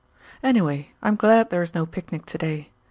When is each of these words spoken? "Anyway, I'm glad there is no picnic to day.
"Anyway, 0.41 0.91
I'm 1.03 1.15
glad 1.15 1.51
there 1.51 1.61
is 1.61 1.75
no 1.75 1.85
picnic 1.85 2.25
to 2.25 2.37
day. 2.39 2.71